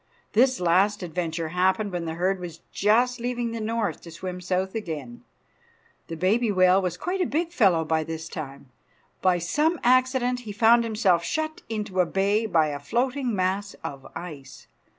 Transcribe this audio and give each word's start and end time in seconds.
This 0.33 0.59
last 0.59 1.03
adventure 1.03 1.49
happened 1.49 1.91
when 1.91 2.05
the 2.05 2.15
herd 2.15 2.39
was 2.39 2.61
just 2.71 3.19
leaving 3.19 3.51
the 3.51 3.61
north 3.61 4.01
to 4.01 4.09
swim 4.09 4.41
south 4.41 4.73
again. 4.73 5.23
The 6.07 6.17
baby 6.17 6.51
whale 6.51 6.81
was 6.81 6.97
quite 6.97 7.21
a 7.21 7.27
big 7.27 7.51
fellow 7.51 7.85
by 7.85 8.03
this 8.03 8.27
time. 8.27 8.71
By 9.21 9.37
some 9.37 9.79
accident 9.83 10.39
he 10.39 10.51
found 10.53 10.83
himself 10.83 11.23
shut 11.23 11.61
into 11.69 11.99
a 11.99 12.07
bay 12.07 12.47
by 12.47 12.69
a 12.69 12.79
floating 12.79 13.35
mass 13.35 13.75
of 13.83 14.07
ice. 14.15 14.65